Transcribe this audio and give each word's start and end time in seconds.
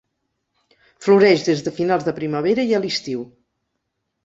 Floreix 1.07 1.43
des 1.51 1.61
de 1.67 1.75
finals 1.81 2.07
de 2.09 2.15
primavera 2.21 2.67
i 2.73 2.77
a 2.79 2.83
l'estiu. 2.87 3.25